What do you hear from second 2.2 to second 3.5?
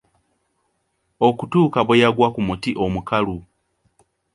ku muti omukalu.